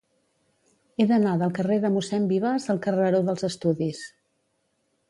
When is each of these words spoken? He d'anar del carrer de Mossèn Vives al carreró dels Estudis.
He 0.95 1.05
d'anar 1.11 1.33
del 1.43 1.53
carrer 1.59 1.77
de 1.85 1.91
Mossèn 1.99 2.27
Vives 2.35 2.67
al 2.77 2.83
carreró 2.87 3.21
dels 3.31 3.49
Estudis. 3.53 4.07